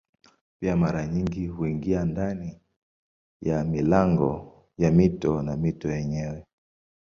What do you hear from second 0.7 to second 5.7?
mara nyingi huingia ndani ya milango ya mito na